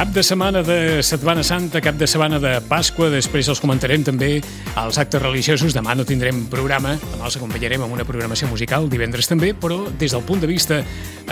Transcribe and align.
Cap 0.00 0.14
de 0.14 0.22
setmana 0.24 0.62
de 0.64 1.02
Setmana 1.04 1.42
Santa, 1.44 1.82
cap 1.84 1.98
de 2.00 2.06
setmana 2.08 2.38
de 2.40 2.54
Pasqua, 2.64 3.10
després 3.12 3.50
els 3.52 3.60
comentarem 3.60 4.00
també 4.00 4.30
als 4.80 4.96
actes 4.96 5.20
religiosos. 5.20 5.74
Demà 5.76 5.92
no 5.92 6.06
tindrem 6.08 6.38
programa, 6.48 6.94
demà 7.10 7.26
els 7.28 7.36
acompanyarem 7.36 7.84
amb 7.84 7.92
una 7.98 8.06
programació 8.08 8.48
musical, 8.48 8.88
divendres 8.88 9.28
també, 9.28 9.50
però 9.52 9.82
des 10.00 10.16
del 10.16 10.24
punt 10.24 10.40
de 10.40 10.48
vista 10.48 10.78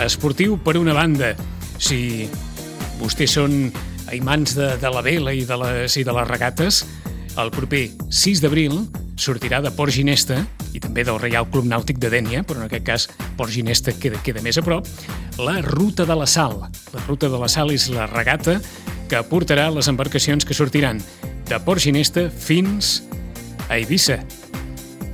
esportiu, 0.05 0.59
per 0.61 0.77
una 0.77 0.93
banda, 0.93 1.31
si 1.81 2.29
vostès 3.01 3.33
són 3.39 3.57
imants 4.13 4.53
de, 4.53 4.75
de 4.77 4.93
la 4.93 5.01
vela 5.01 5.33
i 5.33 5.47
de 5.49 5.57
les, 5.63 5.97
i 5.97 6.05
de 6.05 6.13
les 6.13 6.29
regates, 6.29 6.83
el 7.43 7.51
proper 7.53 7.89
6 8.11 8.41
d'abril 8.43 8.73
sortirà 9.19 9.59
de 9.63 9.71
Port 9.75 9.93
Ginesta 9.93 10.39
i 10.75 10.79
també 10.83 11.03
del 11.07 11.19
Reial 11.21 11.47
Club 11.51 11.67
Nàutic 11.69 11.99
de 12.01 12.09
Dènia, 12.11 12.41
però 12.47 12.61
en 12.61 12.67
aquest 12.67 12.85
cas 12.87 13.05
Port 13.37 13.53
Ginesta 13.53 13.93
queda, 13.95 14.19
queda 14.25 14.43
més 14.43 14.57
a 14.59 14.63
prop, 14.65 14.87
la 15.39 15.59
Ruta 15.63 16.07
de 16.09 16.17
la 16.17 16.27
Sal. 16.27 16.57
La 16.93 17.03
Ruta 17.05 17.29
de 17.31 17.39
la 17.39 17.49
Sal 17.51 17.71
és 17.75 17.89
la 17.93 18.07
regata 18.11 18.57
que 19.09 19.21
portarà 19.29 19.69
les 19.73 19.87
embarcacions 19.91 20.45
que 20.45 20.57
sortiran 20.57 20.99
de 21.49 21.59
Port 21.65 21.83
Ginesta 21.83 22.27
fins 22.29 22.99
a 23.69 23.77
Eivissa. 23.77 24.19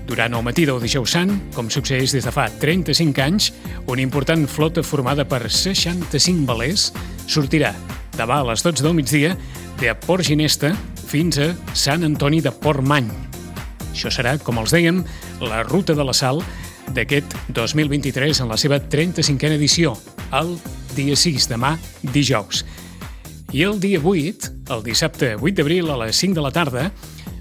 Durant 0.05 0.37
el 0.37 0.45
matí 0.45 0.65
del 0.69 0.81
dijous 0.81 1.15
sant, 1.17 1.31
com 1.55 1.69
succeeix 1.73 2.13
des 2.13 2.25
de 2.25 2.33
fa 2.33 2.47
35 2.61 3.21
anys, 3.25 3.51
una 3.89 4.03
important 4.05 4.45
flota 4.49 4.85
formada 4.85 5.25
per 5.25 5.43
65 5.49 6.45
velers 6.49 6.91
sortirà 7.27 7.73
demà 8.15 8.41
a 8.41 8.49
les 8.51 8.63
12 8.63 8.85
del 8.85 8.97
migdia 8.97 9.33
de 9.79 9.95
Port 10.05 10.23
Ginesta 10.23 10.75
fins 11.05 11.37
a 11.39 11.51
Sant 11.77 12.03
Antoni 12.07 12.41
de 12.41 12.51
Portmany. 12.51 13.07
Això 13.91 14.11
serà, 14.11 14.35
com 14.43 14.57
els 14.59 14.73
dèiem, 14.75 15.03
la 15.45 15.63
ruta 15.63 15.95
de 15.95 16.03
la 16.03 16.15
sal 16.15 16.41
d'aquest 16.95 17.35
2023 17.55 18.41
en 18.43 18.51
la 18.51 18.57
seva 18.59 18.79
35a 18.79 19.55
edició, 19.55 19.95
el 20.35 20.55
dia 20.95 21.15
6, 21.15 21.47
demà 21.51 21.75
dijous. 22.13 22.65
I 23.55 23.63
el 23.63 23.79
dia 23.79 24.01
8, 24.01 24.51
el 24.75 24.83
dissabte 24.83 25.35
8 25.37 25.55
d'abril 25.61 25.89
a 25.93 25.99
les 26.03 26.17
5 26.19 26.35
de 26.35 26.43
la 26.43 26.51
tarda, 26.51 26.89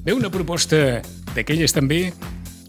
ve 0.05 0.15
una 0.15 0.31
proposta 0.31 1.01
d'aquelles 1.35 1.75
també 1.75 2.13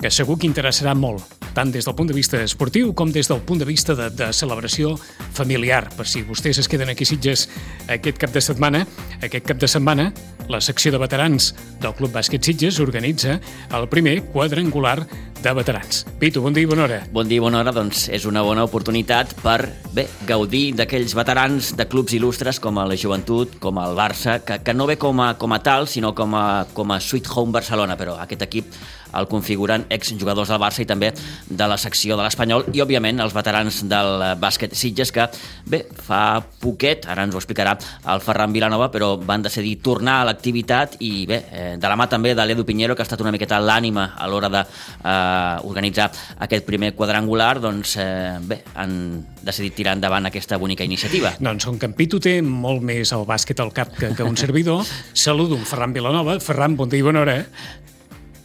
que 0.02 0.12
segur 0.12 0.38
que 0.40 0.48
interessarà 0.48 0.96
molt, 0.98 1.24
tant 1.56 1.72
des 1.72 1.86
del 1.88 1.96
punt 1.96 2.10
de 2.10 2.16
vista 2.16 2.42
esportiu 2.44 2.92
com 2.94 3.12
des 3.14 3.30
del 3.32 3.42
punt 3.48 3.62
de 3.62 3.68
vista 3.68 3.96
de, 3.96 4.10
de 4.12 4.32
celebració 4.36 4.96
familiar. 5.34 5.88
Per 5.96 6.08
si 6.08 6.24
vostès 6.28 6.60
es 6.60 6.70
queden 6.72 6.92
aquí 6.92 7.08
Sitges 7.08 7.48
aquest 7.88 8.20
cap 8.20 8.34
de 8.36 8.44
setmana, 8.44 8.84
aquest 9.24 9.48
cap 9.48 9.62
de 9.62 9.70
setmana 9.72 10.12
la 10.50 10.62
secció 10.62 10.92
de 10.92 11.00
veterans 11.02 11.54
del 11.82 11.94
Club 11.98 12.14
Bàsquet 12.16 12.44
Sitges 12.46 12.80
organitza 12.84 13.40
el 13.74 13.88
primer 13.90 14.22
quadrangular 14.34 15.06
de 15.46 15.54
veterans. 15.54 16.04
Pitu, 16.20 16.42
bon 16.42 16.56
dia 16.56 16.66
i 16.66 16.70
bona 16.70 16.86
hora. 16.88 17.00
Bon 17.14 17.28
dia 17.30 17.38
i 17.38 17.44
bona 17.44 17.60
hora, 17.62 17.74
doncs 17.76 18.08
és 18.14 18.26
una 18.26 18.42
bona 18.46 18.64
oportunitat 18.66 19.36
per 19.44 19.60
bé 19.94 20.08
gaudir 20.26 20.72
d'aquells 20.78 21.14
veterans 21.18 21.74
de 21.78 21.86
clubs 21.90 22.16
il·lustres 22.18 22.60
com 22.62 22.80
a 22.82 22.88
la 22.90 22.98
Joventut, 22.98 23.60
com 23.62 23.78
el 23.82 23.94
Barça, 23.98 24.40
que, 24.46 24.58
que 24.66 24.74
no 24.74 24.88
ve 24.90 24.98
com 25.02 25.22
a, 25.22 25.36
com 25.38 25.54
a 25.54 25.62
tal, 25.62 25.86
sinó 25.88 26.16
com 26.18 26.34
a, 26.34 26.66
com 26.74 26.92
a 26.92 27.00
Sweet 27.00 27.30
Home 27.30 27.54
Barcelona, 27.54 27.98
però 28.00 28.18
aquest 28.22 28.48
equip 28.48 28.74
el 29.16 29.28
configuren 29.32 29.86
exjugadors 29.94 30.50
del 30.52 30.60
Barça 30.60 30.82
i 30.84 30.88
també 30.90 31.12
de 31.48 31.68
la 31.70 31.78
secció 31.80 32.18
de 32.18 32.26
l'Espanyol 32.26 32.66
i, 32.74 32.82
òbviament, 32.84 33.22
els 33.24 33.36
veterans 33.36 33.84
del 33.88 34.26
bàsquet 34.42 34.76
Sitges 34.76 35.14
que, 35.16 35.28
bé, 35.70 35.84
fa 36.08 36.42
poquet, 36.62 37.08
ara 37.12 37.24
ens 37.24 37.36
ho 37.36 37.40
explicarà 37.40 37.78
el 38.12 38.24
Ferran 38.26 38.56
Vilanova, 38.56 38.90
però 38.92 39.14
van 39.22 39.46
decidir 39.46 39.78
tornar 39.86 40.22
a 40.22 40.30
l'activitat 40.36 41.00
i, 41.00 41.26
bé, 41.30 41.40
eh, 41.52 41.74
de 41.80 41.90
la 41.90 41.96
mà 41.98 42.08
també 42.12 42.36
de 42.36 42.46
l'Edu 42.46 42.66
Pinheiro, 42.68 42.96
que 42.96 43.04
ha 43.04 43.08
estat 43.08 43.24
una 43.24 43.32
miqueta 43.34 43.60
l'ànima 43.64 44.12
a 44.20 44.28
l'hora 44.30 44.52
d'organitzar 44.52 46.10
eh, 46.12 46.36
aquest 46.46 46.68
primer 46.68 46.94
quadrangular, 46.98 47.56
doncs, 47.64 47.96
eh, 48.02 48.36
bé, 48.44 48.62
han 48.76 49.24
decidit 49.46 49.76
tirar 49.78 49.96
endavant 49.96 50.28
aquesta 50.28 50.60
bonica 50.62 50.86
iniciativa. 50.86 51.36
Doncs 51.40 51.66
com 51.66 51.80
que 51.80 51.90
en 51.90 51.96
Pitu 51.98 52.20
té 52.20 52.38
molt 52.46 52.84
més 52.86 53.14
el 53.16 53.26
bàsquet 53.28 53.62
al 53.64 53.74
cap 53.76 53.94
que, 53.96 54.12
que 54.18 54.28
un 54.28 54.38
servidor, 54.38 54.86
saludo 55.14 55.58
en 55.58 55.66
Ferran 55.66 55.96
Vilanova. 55.96 56.40
Ferran, 56.44 56.76
bon 56.76 56.92
dia 56.92 57.02
i 57.02 57.08
bona 57.08 57.24
hora. 57.24 57.38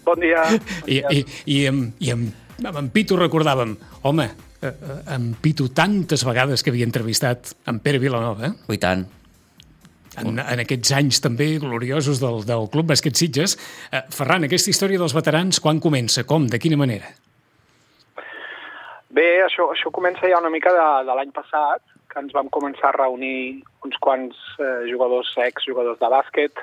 Bon 0.06 0.20
dia. 0.20 0.46
I, 0.86 1.02
i, 1.12 1.24
i, 1.46 1.58
amb, 1.70 1.90
i 2.00 2.14
amb, 2.14 2.30
amb 2.64 2.80
en 2.80 2.90
Pitu 2.94 3.18
recordàvem, 3.18 3.76
home, 4.08 4.28
eh, 4.60 4.70
eh, 4.70 4.98
en 5.16 5.32
Pitu 5.40 5.70
tantes 5.76 6.24
vegades 6.26 6.64
que 6.64 6.72
havia 6.72 6.88
entrevistat 6.88 7.54
en 7.70 7.80
Pere 7.84 8.02
Vilanova, 8.02 8.50
eh? 8.50 8.76
I 8.76 8.80
tant. 8.82 9.06
En, 10.20 10.38
en 10.40 10.62
aquests 10.64 10.92
anys 10.96 11.22
també 11.24 11.54
gloriosos 11.62 12.20
del, 12.22 12.42
del 12.48 12.68
Club 12.72 12.90
Bàsquet 12.92 13.16
Sitges. 13.18 13.56
Eh, 13.90 14.04
Ferran, 14.14 14.46
aquesta 14.46 14.72
història 14.72 15.00
dels 15.00 15.16
veterans, 15.16 15.60
quan 15.64 15.80
comença? 15.82 16.26
Com? 16.28 16.48
De 16.50 16.60
quina 16.62 16.78
manera? 16.80 17.12
Bé, 19.10 19.42
això, 19.42 19.70
això 19.74 19.90
comença 19.90 20.28
ja 20.30 20.38
una 20.38 20.52
mica 20.52 20.72
de, 20.74 20.86
de 21.08 21.16
l'any 21.18 21.32
passat, 21.34 21.82
que 22.10 22.22
ens 22.22 22.34
vam 22.34 22.50
començar 22.50 22.90
a 22.90 22.98
reunir 22.98 23.62
uns 23.86 23.96
quants 24.02 24.38
eh, 24.58 24.86
jugadors, 24.90 25.32
ex-jugadors 25.46 25.98
de 25.98 26.10
bàsquet, 26.12 26.62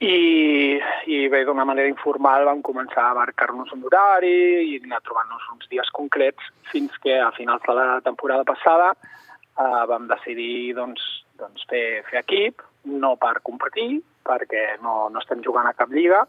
i, 0.00 0.80
i 1.12 1.16
bé, 1.28 1.42
d'una 1.44 1.66
manera 1.68 1.90
informal 1.90 2.46
vam 2.48 2.62
començar 2.64 3.10
a 3.10 3.16
marcar-nos 3.18 3.72
un 3.76 3.82
horari 3.84 4.32
i 4.64 4.78
anar 4.80 5.02
trobant-nos 5.04 5.44
uns 5.52 5.68
dies 5.68 5.90
concrets 5.92 6.46
fins 6.70 6.94
que 7.04 7.18
a 7.20 7.28
finals 7.36 7.66
de 7.66 7.74
la 7.76 8.00
temporada 8.06 8.46
passada 8.48 8.94
eh, 8.96 9.82
vam 9.92 10.08
decidir 10.08 10.72
doncs, 10.78 11.04
doncs 11.40 11.66
fer, 11.70 12.02
fer 12.10 12.22
equip, 12.22 12.62
no 12.84 13.16
per 13.20 13.40
competir, 13.46 14.00
perquè 14.26 14.76
no, 14.84 15.08
no 15.12 15.20
estem 15.20 15.42
jugant 15.44 15.68
a 15.68 15.74
cap 15.76 15.92
lliga, 15.92 16.24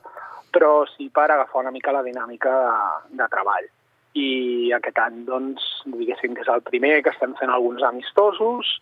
però 0.52 0.86
sí 0.92 1.10
per 1.14 1.30
agafar 1.30 1.64
una 1.64 1.72
mica 1.72 1.94
la 1.96 2.04
dinàmica 2.04 2.52
de, 2.52 3.18
de 3.20 3.28
treball. 3.32 3.70
I 4.20 4.72
aquest 4.76 4.98
any, 5.00 5.22
doncs, 5.28 5.68
diguéssim 5.88 6.36
que 6.36 6.44
és 6.44 6.52
el 6.52 6.64
primer 6.68 6.98
que 7.04 7.14
estem 7.14 7.36
fent 7.40 7.52
alguns 7.52 7.84
amistosos 7.88 8.74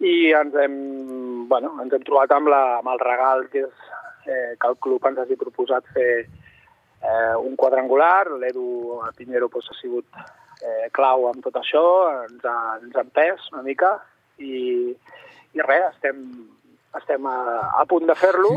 i 0.00 0.30
ens 0.32 0.54
hem, 0.56 0.76
bueno, 1.50 1.74
ens 1.82 1.92
hem 1.92 2.04
trobat 2.06 2.32
amb, 2.32 2.48
la, 2.52 2.62
amb 2.78 2.92
el 2.94 3.02
regal 3.02 3.44
que 3.52 3.66
és 3.66 3.88
eh, 4.28 4.54
que 4.56 4.70
el 4.70 4.78
club 4.80 5.04
ens 5.08 5.20
hagi 5.20 5.36
proposat 5.36 5.88
fer 5.92 6.12
eh, 6.22 7.34
un 7.36 7.56
quadrangular. 7.60 8.30
L'Edu 8.40 9.02
Pinheiro 9.18 9.50
pues, 9.52 9.68
ha 9.68 9.76
sigut 9.80 10.06
eh, 10.62 10.88
clau 10.96 11.28
amb 11.28 11.44
tot 11.44 11.58
això, 11.60 11.84
ens 12.28 12.44
ha, 12.46 12.58
ens 12.80 12.96
ha 12.96 13.04
empès 13.04 13.50
una 13.52 13.64
mica 13.66 13.96
i, 14.38 14.94
i 15.56 15.64
res, 15.64 15.88
estem, 15.94 16.24
estem 16.98 17.26
a, 17.28 17.38
a 17.80 17.86
punt 17.88 18.06
de 18.08 18.16
fer-lo 18.18 18.52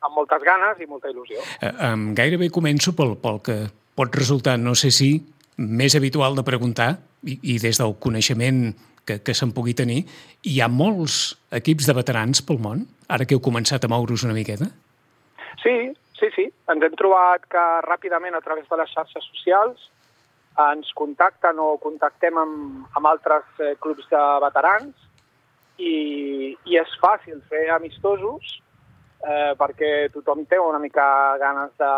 amb 0.00 0.16
moltes 0.16 0.44
ganes 0.46 0.80
i 0.80 0.88
molta 0.88 1.10
il·lusió. 1.12 1.42
Eh, 1.60 1.72
um, 1.90 2.10
gairebé 2.16 2.48
començo 2.52 2.94
pel, 2.96 3.16
pel 3.20 3.40
que 3.44 3.58
pot 3.98 4.14
resultar, 4.16 4.56
no 4.60 4.74
sé 4.78 4.92
si, 4.94 5.12
més 5.60 5.96
habitual 5.98 6.38
de 6.38 6.44
preguntar, 6.46 6.94
i, 7.28 7.36
i 7.54 7.58
des 7.60 7.80
del 7.80 7.96
coneixement 8.00 8.70
que, 9.04 9.18
que 9.24 9.34
se'n 9.36 9.52
pugui 9.56 9.74
tenir, 9.76 10.04
hi 10.46 10.60
ha 10.60 10.70
molts 10.72 11.36
equips 11.56 11.88
de 11.90 11.96
veterans 11.98 12.40
pel 12.46 12.60
món, 12.62 12.86
ara 13.12 13.26
que 13.26 13.36
heu 13.36 13.44
començat 13.44 13.84
a 13.84 13.90
moure's 13.92 14.24
una 14.24 14.36
miqueta? 14.36 14.70
Sí, 15.60 15.76
sí, 16.16 16.30
sí. 16.36 16.46
Ens 16.72 16.86
hem 16.86 16.96
trobat 16.96 17.44
que 17.52 17.64
ràpidament 17.84 18.36
a 18.36 18.44
través 18.44 18.68
de 18.70 18.80
les 18.80 18.92
xarxes 18.94 19.26
socials 19.34 19.90
ens 20.60 20.90
contacten 20.96 21.60
o 21.62 21.74
contactem 21.80 22.36
amb, 22.40 22.88
amb 22.96 23.08
altres 23.08 23.46
eh, 23.62 23.74
clubs 23.80 24.08
de 24.10 24.22
veterans 24.42 25.09
i, 25.80 25.94
i 26.68 26.80
és 26.80 26.98
fàcil 27.02 27.40
fer 27.50 27.68
amistosos 27.74 28.58
eh, 29.20 29.52
perquè 29.58 30.08
tothom 30.14 30.44
té 30.48 30.58
una 30.60 30.80
mica 30.80 31.04
ganes 31.40 31.72
de, 31.80 31.90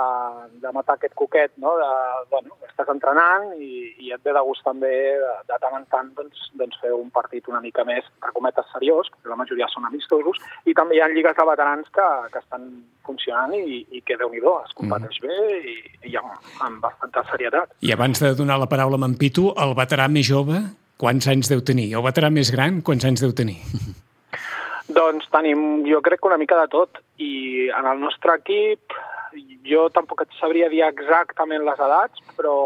de 0.63 0.73
matar 0.75 0.97
aquest 0.99 1.15
coquet, 1.19 1.55
no? 1.63 1.75
De, 1.79 1.91
bueno, 2.33 2.57
estàs 2.69 2.91
entrenant 2.93 3.53
i, 3.59 3.93
i 4.03 4.13
et 4.15 4.23
ve 4.25 4.35
de 4.35 4.43
gust 4.47 4.65
també 4.67 4.93
de, 5.23 5.33
de 5.49 5.61
tant 5.63 5.79
en 5.79 5.87
tant 5.93 6.11
doncs, 6.19 6.49
doncs 6.59 6.81
fer 6.83 6.93
un 6.97 7.11
partit 7.15 7.49
una 7.51 7.63
mica 7.65 7.87
més, 7.89 8.07
per 8.23 8.33
cometes, 8.35 8.69
seriós, 8.75 9.11
perquè 9.15 9.33
la 9.33 9.39
majoria 9.41 9.71
són 9.73 9.87
amistosos, 9.89 10.43
i 10.67 10.75
també 10.79 10.99
hi 10.99 11.05
ha 11.05 11.11
lligues 11.13 11.39
de 11.39 11.49
veterans 11.49 11.95
que, 11.95 12.09
que 12.35 12.43
estan 12.43 12.69
funcionant 13.07 13.55
i, 13.59 13.83
i 13.91 14.03
que, 14.03 14.19
déu 14.19 14.31
nhi 14.33 14.43
es 14.43 14.77
competeix 14.79 15.19
mm. 15.23 15.27
bé 15.27 15.63
i, 15.73 15.77
i 16.13 16.19
amb, 16.19 16.53
amb 16.67 16.83
bastanta 16.83 17.25
serietat. 17.31 17.75
I 17.83 17.95
abans 17.95 18.23
de 18.23 18.35
donar 18.39 18.59
la 18.61 18.71
paraula 18.71 18.99
a 18.99 19.09
en 19.09 19.19
Pitu, 19.19 19.51
el 19.59 19.75
veterà 19.79 20.09
més 20.11 20.27
jove, 20.27 20.61
quants 21.03 21.27
anys 21.27 21.51
deu 21.51 21.61
tenir? 21.67 21.89
El 21.99 22.05
veterà 22.07 22.31
més 22.31 22.53
gran, 22.55 22.79
quants 22.87 23.05
anys 23.09 23.25
deu 23.25 23.33
tenir? 23.35 23.59
Doncs 24.99 25.27
tenim, 25.33 25.83
jo 25.89 26.03
crec 26.05 26.21
que 26.21 26.31
una 26.31 26.41
mica 26.41 26.59
de 26.61 26.69
tot. 26.71 27.01
I 27.23 27.71
en 27.73 27.87
el 27.89 28.01
nostre 28.03 28.35
equip, 28.39 28.95
jo 29.67 29.89
tampoc 29.95 30.23
et 30.25 30.33
sabria 30.39 30.69
dir 30.73 30.83
exactament 30.87 31.65
les 31.67 31.81
edats, 31.87 32.17
però, 32.37 32.57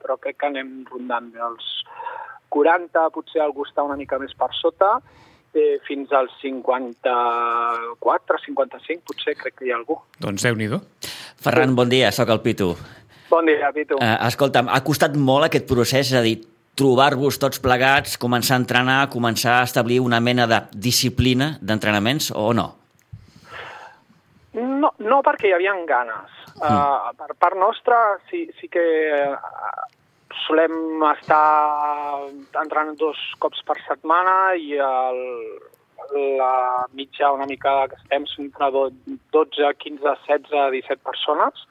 però 0.00 0.14
crec 0.20 0.36
que 0.40 0.48
anem 0.50 0.68
rondant 0.90 1.28
els 1.48 1.64
40, 2.54 3.10
potser 3.14 3.40
algú 3.42 3.62
està 3.66 3.80
una 3.86 3.98
mica 3.98 4.16
més 4.22 4.34
per 4.38 4.50
sota, 4.54 4.90
eh, 5.54 5.76
fins 5.88 6.08
als 6.14 6.32
54, 6.42 8.38
55, 8.46 9.02
potser 9.08 9.32
crec 9.40 9.54
que 9.58 9.64
hi 9.66 9.72
ha 9.72 9.78
algú. 9.80 9.96
Doncs 10.22 10.42
déu 10.46 10.54
nhi 10.58 10.68
Ferran, 11.44 11.70
bon 11.76 11.88
dia, 11.90 12.12
sóc 12.14 12.28
el 12.30 12.40
Pitu. 12.44 12.68
Bon 13.30 13.46
dia, 13.46 13.72
Pitu. 13.74 13.94
Uh, 13.98 14.16
escolta'm, 14.28 14.68
ha 14.70 14.80
costat 14.86 15.16
molt 15.16 15.44
aquest 15.48 15.66
procés, 15.66 16.12
és 16.12 16.18
a 16.18 16.22
dir, 16.22 16.36
trobar-vos 16.78 17.38
tots 17.38 17.60
plegats, 17.62 18.16
començar 18.20 18.56
a 18.58 18.62
entrenar, 18.62 19.00
començar 19.12 19.60
a 19.60 19.66
establir 19.66 20.00
una 20.02 20.20
mena 20.20 20.46
de 20.50 20.60
disciplina 20.74 21.54
d'entrenaments 21.62 22.32
o 22.34 22.52
no? 22.56 22.68
No, 24.54 24.90
no 24.98 25.20
perquè 25.26 25.50
hi 25.50 25.54
havia 25.56 25.74
ganes. 25.86 26.40
Mm. 26.54 26.62
Uh, 26.62 27.12
per 27.18 27.34
part 27.38 27.58
nostra 27.58 27.98
sí, 28.30 28.44
sí 28.60 28.68
que 28.70 28.84
uh, 29.26 29.86
solem 30.46 31.02
estar 31.10 32.26
entrenant 32.62 32.94
dos 32.98 33.18
cops 33.42 33.62
per 33.66 33.78
setmana 33.86 34.54
i 34.54 34.76
el, 34.78 35.20
la 36.38 36.86
mitja 36.92 37.32
una 37.34 37.46
mica 37.50 37.88
que 37.90 37.98
estem 38.02 38.26
entre 38.46 38.70
12, 38.74 39.72
15, 39.82 40.02
16, 40.04 40.50
17 40.74 41.02
persones 41.02 41.66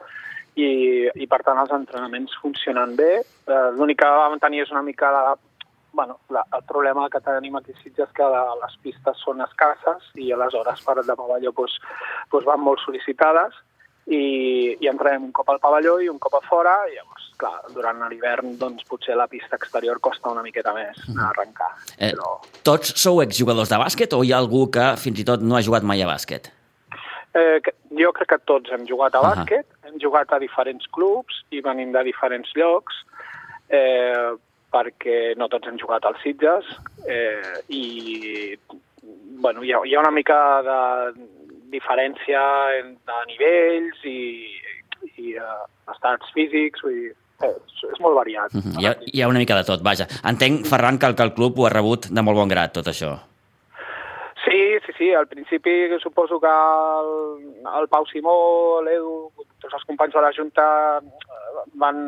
i, 0.55 0.69
i 1.15 1.27
per 1.29 1.41
tant 1.45 1.59
els 1.61 1.73
entrenaments 1.73 2.35
funcionen 2.41 2.95
bé. 2.99 3.23
Eh, 3.23 3.65
L'únic 3.77 4.01
que 4.01 4.09
vam 4.09 4.39
tenir 4.41 4.63
és 4.65 4.71
una 4.73 4.83
mica 4.85 5.11
la, 5.13 5.35
bueno, 5.93 6.19
la, 6.29 6.45
el 6.53 6.63
problema 6.67 7.09
que 7.09 7.21
tenim 7.21 7.55
aquí 7.55 7.71
a 7.71 7.81
Sitges 7.81 8.09
és 8.09 8.15
que 8.17 8.29
la, 8.35 8.43
les 8.61 8.77
pistes 8.83 9.21
són 9.23 9.41
escasses 9.45 10.09
i 10.19 10.31
aleshores 10.33 10.81
per 10.85 10.97
de 11.01 11.15
pavelló 11.15 11.53
doncs, 11.55 11.77
doncs 12.33 12.49
van 12.49 12.63
molt 12.65 12.81
sol·licitades 12.83 13.59
i, 14.09 14.75
i 14.81 14.89
entrenem 14.91 15.29
un 15.29 15.31
cop 15.31 15.53
al 15.53 15.61
pavelló 15.63 15.99
i 16.01 16.09
un 16.11 16.17
cop 16.19 16.35
a 16.39 16.41
fora 16.49 16.73
i 16.89 16.97
llavors, 16.97 17.29
clar, 17.39 17.53
durant 17.75 18.01
l'hivern 18.09 18.57
doncs 18.59 18.83
potser 18.89 19.15
la 19.15 19.29
pista 19.31 19.55
exterior 19.55 20.01
costa 20.03 20.33
una 20.33 20.43
miqueta 20.43 20.73
més 20.75 20.99
a 21.13 21.29
arrencar. 21.29 21.71
Eh, 21.97 22.11
però... 22.11 22.35
Tots 22.65 22.97
sou 22.99 23.21
exjugadors 23.23 23.71
de 23.71 23.79
bàsquet 23.79 24.17
o 24.17 24.23
hi 24.25 24.33
ha 24.33 24.41
algú 24.41 24.65
que 24.73 24.93
fins 24.99 25.21
i 25.21 25.27
tot 25.29 25.45
no 25.45 25.55
ha 25.57 25.63
jugat 25.63 25.85
mai 25.87 26.03
a 26.03 26.09
bàsquet? 26.09 26.51
Eh, 27.33 27.59
jo 27.97 28.11
crec 28.13 28.29
que 28.29 28.41
tots 28.45 28.71
hem 28.71 28.85
jugat 28.85 29.15
a 29.15 29.19
uh 29.19 29.25
-huh. 29.25 29.35
bàsquet, 29.35 29.65
hem 29.87 29.99
jugat 29.99 30.31
a 30.31 30.39
diferents 30.39 30.85
clubs 30.91 31.43
i 31.49 31.61
venim 31.61 31.91
de 31.91 32.03
diferents 32.03 32.49
llocs, 32.55 32.93
eh, 33.69 34.37
perquè 34.71 35.35
no 35.37 35.47
tots 35.47 35.67
hem 35.67 35.77
jugat 35.77 36.05
als 36.05 36.21
Sitges 36.21 36.65
eh, 37.07 37.61
i 37.67 38.57
bueno, 39.43 39.63
hi, 39.63 39.71
ha, 39.73 39.81
hi 39.85 39.95
ha 39.95 39.99
una 39.99 40.11
mica 40.11 40.37
de 40.61 40.79
diferència 41.73 42.41
de 43.09 43.19
nivells 43.27 44.05
i, 44.05 44.21
i 45.17 45.35
uh, 45.41 45.65
estats 45.91 46.31
físics, 46.37 46.83
vull 46.85 46.95
dir, 47.01 47.11
és, 47.49 47.83
és 47.91 47.99
molt 47.99 48.15
variat. 48.15 48.53
Uh 48.53 48.61
-huh. 48.61 48.79
hi, 48.79 48.87
ha, 48.87 48.95
hi 49.13 49.21
ha 49.21 49.27
una 49.27 49.39
mica 49.43 49.55
de 49.55 49.65
tot, 49.67 49.83
vaja. 49.83 50.07
Entenc, 50.23 50.65
Ferran, 50.69 50.99
que 50.99 51.07
el, 51.07 51.15
que 51.15 51.23
el 51.23 51.33
club 51.33 51.59
ho 51.59 51.65
ha 51.65 51.73
rebut 51.73 52.07
de 52.09 52.21
molt 52.21 52.37
bon 52.37 52.47
grat, 52.47 52.73
tot 52.73 52.87
això. 52.87 53.17
Sí. 54.97 55.13
Al 55.13 55.27
principi 55.27 55.87
suposo 55.99 56.39
que 56.39 56.49
el, 56.49 57.65
el 57.79 57.87
Pau 57.89 58.05
Simó, 58.07 58.81
l'Edu, 58.85 59.31
tots 59.59 59.73
els 59.73 59.87
companys 59.89 60.13
de 60.13 60.21
la 60.21 60.33
Junta 60.35 60.65
van, 61.81 61.99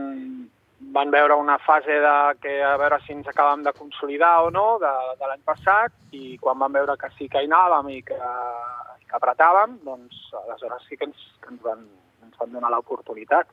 van 0.96 1.12
veure 1.12 1.36
una 1.36 1.58
fase 1.60 2.00
de 2.04 2.16
que 2.42 2.62
a 2.64 2.76
veure 2.78 3.00
si 3.06 3.14
ens 3.14 3.28
acabem 3.28 3.64
de 3.64 3.74
consolidar 3.74 4.44
o 4.46 4.52
no 4.52 4.68
de, 4.80 4.94
de 5.20 5.30
l'any 5.30 5.44
passat 5.46 5.94
i 6.12 6.38
quan 6.42 6.60
van 6.62 6.74
veure 6.78 6.98
que 6.98 7.10
sí 7.18 7.30
que 7.30 7.42
hi 7.42 7.50
anàvem 7.50 7.94
i 7.98 8.02
que 8.06 8.20
que 9.16 9.18
apretàvem, 9.18 9.80
doncs 9.86 10.18
aleshores 10.44 10.86
sí 10.90 10.98
que 10.98 11.08
ens, 11.10 11.26
que 11.42 11.54
ens, 11.54 11.62
van, 11.64 11.86
ens 12.26 12.38
van 12.42 12.52
donar 12.52 12.72
l'oportunitat. 12.74 13.52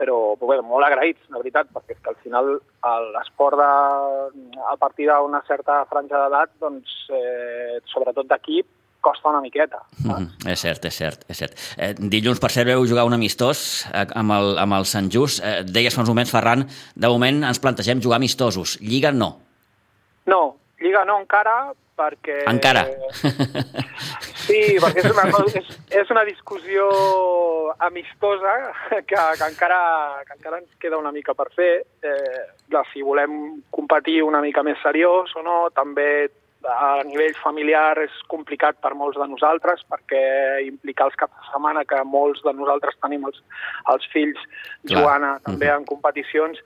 Però 0.00 0.16
bé, 0.40 0.56
molt 0.64 0.86
agraïts, 0.86 1.20
la 1.28 1.42
veritat, 1.42 1.68
perquè 1.74 1.92
és 1.92 2.00
que 2.00 2.12
al 2.12 2.18
final 2.24 2.54
l'esport 3.14 3.60
a 3.60 4.76
partir 4.80 5.10
d'una 5.10 5.42
certa 5.48 5.82
franja 5.90 6.22
d'edat, 6.22 6.54
doncs, 6.62 6.94
eh, 7.12 7.80
sobretot 7.92 8.30
d'equip, 8.30 8.66
costa 9.00 9.28
una 9.28 9.40
miqueta. 9.40 9.82
Mm 10.04 10.10
-hmm. 10.10 10.50
És 10.52 10.60
cert, 10.60 10.84
és 10.84 10.94
cert, 10.94 11.24
és 11.28 11.36
cert. 11.36 11.52
Eh, 11.76 11.94
dilluns, 11.98 12.38
per 12.38 12.50
cert, 12.50 12.66
veu 12.66 12.86
jugar 12.86 13.04
un 13.04 13.12
amistós 13.12 13.86
eh, 13.92 14.06
amb, 14.14 14.30
el, 14.32 14.58
amb 14.58 14.72
el 14.72 14.84
Sant 14.84 15.10
Just. 15.10 15.44
Eh, 15.44 15.64
deies 15.64 15.94
fa 15.94 16.00
uns 16.00 16.08
moments, 16.08 16.30
Ferran, 16.30 16.66
de 16.94 17.08
moment 17.08 17.44
ens 17.44 17.58
plantegem 17.58 18.00
jugar 18.00 18.16
amistosos. 18.16 18.78
Lliga 18.80 19.12
no. 19.12 19.40
No, 20.26 20.56
Lliga 20.80 21.04
no 21.04 21.18
encara, 21.20 21.72
perquè... 22.00 22.40
Encara. 22.50 22.86
Sí, 24.40 24.60
perquè 24.82 25.04
és 25.04 25.12
una, 25.12 25.26
és, 25.60 25.70
és 26.00 26.10
una 26.10 26.24
discussió 26.26 26.88
amistosa 27.86 28.56
que, 28.90 29.14
que, 29.14 29.46
encara, 29.46 29.80
que 30.26 30.36
encara 30.38 30.60
ens 30.62 30.72
queda 30.82 30.98
una 30.98 31.12
mica 31.14 31.36
per 31.38 31.50
fer. 31.54 31.72
Eh, 32.02 32.42
clar, 32.70 32.86
si 32.92 33.04
volem 33.06 33.60
competir 33.70 34.20
una 34.26 34.42
mica 34.42 34.64
més 34.66 34.80
seriós 34.82 35.36
o 35.38 35.44
no, 35.46 35.62
també 35.76 36.10
a 36.68 37.00
nivell 37.08 37.32
familiar 37.40 37.96
és 38.02 38.12
complicat 38.28 38.76
per 38.84 38.92
molts 38.98 39.16
de 39.16 39.26
nosaltres 39.30 39.80
perquè 39.88 40.20
implica 40.66 41.06
els 41.08 41.16
caps 41.16 41.32
de 41.38 41.48
setmana 41.48 41.86
que 41.88 42.02
molts 42.04 42.42
de 42.44 42.52
nosaltres 42.52 42.98
tenim 43.00 43.24
els, 43.30 43.40
els 43.92 44.04
fills 44.12 44.40
Clar. 44.40 44.90
jugant 44.92 45.24
a, 45.24 45.32
també 45.46 45.70
en 45.72 45.86
competicions 45.88 46.60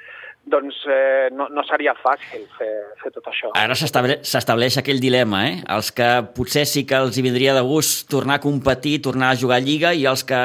doncs 0.46 0.76
eh, 0.87 1.29
no, 1.32 1.46
no 1.49 1.62
seria 1.64 1.94
fàcil 1.96 2.44
fer, 2.58 2.70
fer 3.00 3.11
tot 3.14 3.29
això. 3.31 3.50
Ara 3.56 3.76
s'estableix 3.79 4.76
aquell 4.81 5.00
dilema, 5.00 5.41
eh? 5.49 5.55
Els 5.73 5.91
que 5.96 6.08
potser 6.37 6.67
sí 6.69 6.85
que 6.88 6.99
els 7.00 7.17
hi 7.17 7.25
vindria 7.25 7.55
de 7.56 7.62
gust 7.64 8.05
tornar 8.12 8.38
a 8.38 8.44
competir, 8.44 8.99
tornar 9.05 9.32
a 9.32 9.38
jugar 9.41 9.61
a 9.61 9.64
Lliga, 9.64 9.94
i 9.96 10.05
els 10.11 10.25
que, 10.29 10.41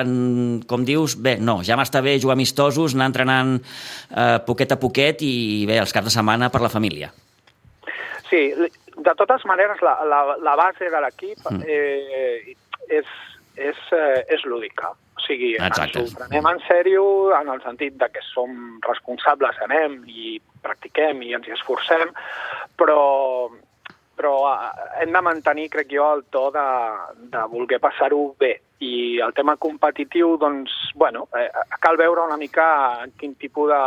com 0.69 0.86
dius, 0.88 1.18
bé, 1.19 1.36
no, 1.44 1.60
ja 1.68 1.78
m'està 1.80 2.04
bé 2.06 2.16
jugar 2.19 2.38
amistosos, 2.38 2.96
anar 2.96 3.10
entrenant 3.12 3.57
eh, 3.60 4.38
poquet 4.48 4.72
a 4.75 4.80
poquet 4.80 5.25
i 5.28 5.34
bé, 5.68 5.81
els 5.84 5.96
caps 5.96 6.07
de 6.07 6.16
setmana 6.16 6.52
per 6.54 6.63
la 6.63 6.72
família. 6.72 7.12
Sí, 8.30 8.48
de 8.56 9.18
totes 9.18 9.44
maneres, 9.50 9.84
la, 9.84 9.98
la, 10.07 10.24
la 10.40 10.56
base 10.60 10.88
de 10.92 11.04
l'equip 11.04 11.44
mm. 11.52 11.63
eh, 11.68 12.56
és, 13.02 13.13
és, 13.60 13.86
eh, 13.95 14.24
és 14.31 14.48
lúdica 14.48 14.94
sigui, 15.30 15.54
Exacte. 15.62 16.02
ens 16.02 16.14
ho 16.14 16.20
prenem 16.20 16.50
en 16.50 16.62
sèrio 16.66 17.04
en 17.38 17.50
el 17.54 17.62
sentit 17.64 17.98
de 18.02 18.10
que 18.12 18.24
som 18.31 18.80
responsables, 18.86 19.58
anem 19.66 20.02
i 20.10 20.38
practiquem 20.64 21.22
i 21.24 21.34
ens 21.38 21.48
hi 21.48 21.56
esforcem, 21.56 22.12
però, 22.80 23.02
però 24.20 24.34
eh, 24.52 24.88
hem 25.04 25.14
de 25.16 25.22
mantenir, 25.26 25.70
crec 25.76 25.94
jo, 25.94 26.08
el 26.18 26.26
to 26.34 26.50
de, 26.56 26.66
de 27.36 27.46
voler 27.54 27.81
passar-ho 27.84 28.24
bé. 28.40 28.58
I 28.80 29.20
el 29.24 29.34
tema 29.36 29.58
competitiu, 29.60 30.38
doncs, 30.40 30.72
bueno, 30.96 31.28
eh, 31.36 31.50
cal 31.84 32.00
veure 32.00 32.24
una 32.28 32.40
mica 32.40 32.66
quin 33.20 33.36
tipus 33.36 33.72
de, 33.74 33.84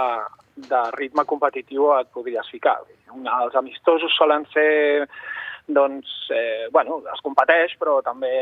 de 0.69 0.83
ritme 0.99 1.25
competitiu 1.29 1.93
et 1.97 2.11
podries 2.13 2.49
ficar. 2.53 2.79
Els 3.13 3.57
amistosos 3.57 4.13
solen 4.17 4.45
ser, 4.53 5.09
doncs, 5.69 6.13
eh, 6.33 6.69
bueno, 6.73 7.01
es 7.13 7.25
competeix, 7.25 7.77
però 7.81 8.01
també 8.05 8.33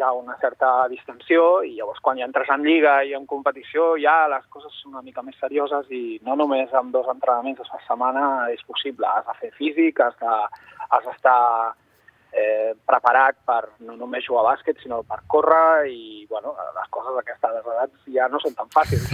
hi 0.00 0.02
ha 0.02 0.12
una 0.16 0.36
certa 0.40 0.88
distensió 0.88 1.60
i 1.60 1.74
llavors 1.76 2.00
quan 2.00 2.16
ja 2.16 2.24
entres 2.24 2.48
en 2.48 2.64
lliga 2.64 3.02
i 3.04 3.12
en 3.12 3.26
competició 3.28 3.92
ja 4.00 4.24
les 4.32 4.46
coses 4.48 4.72
són 4.80 4.94
una 4.94 5.04
mica 5.04 5.20
més 5.26 5.36
serioses 5.42 5.92
i 5.92 6.16
no 6.24 6.38
només 6.40 6.72
amb 6.72 6.94
dos 6.94 7.10
entrenaments 7.12 7.60
a 7.60 7.68
la 7.68 7.82
setmana 7.84 8.24
és 8.54 8.64
possible. 8.64 9.04
Has 9.04 9.28
de 9.28 9.36
fer 9.42 9.52
físic, 9.58 10.00
has 10.00 10.16
de, 10.22 10.38
d'estar 11.04 11.36
eh, 12.32 12.72
preparat 12.88 13.44
per 13.44 13.60
no 13.84 13.98
només 14.00 14.24
jugar 14.24 14.46
a 14.46 14.50
bàsquet, 14.54 14.80
sinó 14.80 15.02
per 15.04 15.20
córrer 15.28 15.90
i, 15.92 16.26
bueno, 16.32 16.56
les 16.78 16.92
coses 16.96 17.20
d'aquestes 17.20 17.60
edats 17.60 18.12
ja 18.16 18.32
no 18.32 18.40
són 18.40 18.56
tan 18.56 18.72
fàcils. 18.72 19.10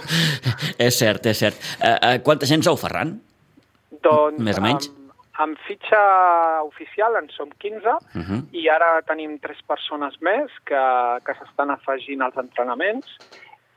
és 0.88 0.98
cert, 0.98 1.32
és 1.32 1.46
cert. 1.46 1.68
Uh, 1.80 1.96
uh, 1.96 2.16
quanta 2.26 2.48
gent 2.50 2.68
sou, 2.68 2.76
Ferran? 2.76 3.16
Doncs, 4.02 4.44
Més 4.44 4.60
o 4.60 4.66
menys? 4.68 4.92
Um, 4.92 5.01
amb 5.40 5.56
fitxa 5.66 6.00
oficial 6.66 7.16
en 7.16 7.28
som 7.30 7.48
15 7.58 7.88
uh 7.88 8.20
-huh. 8.20 8.40
i 8.52 8.68
ara 8.68 9.00
tenim 9.02 9.38
tres 9.38 9.62
persones 9.66 10.20
més 10.20 10.50
que, 10.64 10.84
que 11.24 11.34
s'estan 11.34 11.70
afegint 11.70 12.22
als 12.22 12.36
entrenaments 12.36 13.06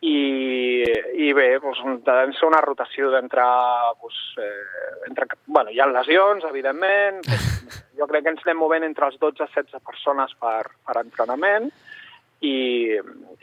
i, 0.01 0.83
i 1.17 1.33
bé, 1.33 1.47
doncs, 1.63 1.79
ser 2.37 2.47
una 2.47 2.61
rotació 2.61 3.09
d'entre... 3.13 3.45
Doncs, 4.01 4.19
eh, 4.37 5.07
entre, 5.07 5.27
bueno, 5.45 5.69
hi 5.71 5.79
ha 5.79 5.87
lesions, 5.87 6.43
evidentment, 6.43 7.21
jo 7.97 8.07
crec 8.07 8.25
que 8.25 8.33
ens 8.35 8.43
anem 8.45 8.61
movent 8.61 8.83
entre 8.83 9.07
els 9.09 9.17
12 9.21 9.43
i 9.43 9.53
16 9.55 9.81
persones 9.85 10.35
per, 10.41 10.67
per 10.85 10.97
entrenament, 11.01 11.71
i, 12.43 12.97